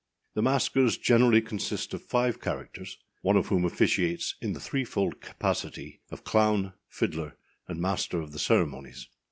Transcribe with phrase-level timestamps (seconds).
[0.33, 6.01] The maskers generally consist of five characters, one of whom officiates in the threefold capacity
[6.09, 9.07] of clown, fiddler, and master of the ceremonies.